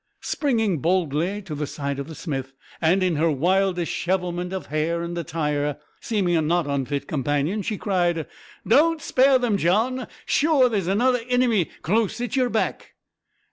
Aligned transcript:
Springing 0.23 0.79
boldly 0.79 1.43
to 1.43 1.53
the 1.53 1.67
side 1.67 1.99
of 1.99 2.07
the 2.07 2.15
smith, 2.15 2.53
and, 2.81 3.03
in 3.03 3.17
her 3.17 3.29
wild 3.29 3.75
dishevelment 3.75 4.51
of 4.51 4.65
hair 4.65 5.03
and 5.03 5.15
attire, 5.15 5.77
seeming 5.99 6.35
a 6.35 6.41
not 6.41 6.65
unfit 6.65 7.07
companion, 7.07 7.61
she 7.61 7.77
cried 7.77 8.25
"Don't 8.67 8.99
spare 8.99 9.37
them, 9.37 9.57
John! 9.57 10.07
sure 10.25 10.69
there's 10.69 10.87
another 10.87 11.19
inimy 11.29 11.65
close 11.83 12.19
at 12.19 12.35
yer 12.35 12.49
back." 12.49 12.95